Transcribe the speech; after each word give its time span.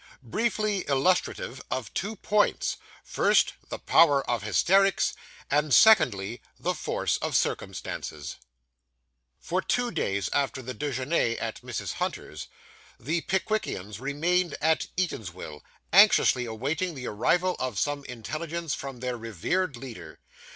BRIEFLY 0.23 0.79
ILLUSTRATIVE 0.87 1.61
OF 1.69 1.93
TWO 1.93 2.15
POINTS; 2.15 2.77
FIRST, 3.03 3.53
THE 3.69 3.77
POWER 3.77 4.27
OF 4.27 4.41
HYSTERICS, 4.41 5.13
AND, 5.51 5.75
SECONDLY, 5.75 6.41
THE 6.59 6.73
FORCE 6.73 7.17
OF 7.17 7.35
CIRCUMSTANCES 7.35 8.37
For 9.39 9.61
two 9.61 9.91
days 9.91 10.27
after 10.33 10.63
the 10.63 10.73
_dejeune 10.73 11.39
_at 11.39 11.61
Mrs. 11.61 11.93
Hunter's, 12.01 12.47
the 12.99 13.21
Pickwickians 13.21 13.99
remained 13.99 14.55
at 14.59 14.87
Eatanswill, 14.97 15.61
anxiously 15.93 16.45
awaiting 16.45 16.95
the 16.95 17.05
arrival 17.05 17.55
of 17.59 17.77
some 17.77 18.03
intelligence 18.05 18.73
from 18.73 19.01
their 19.01 19.17
revered 19.17 19.77
leader. 19.77 20.17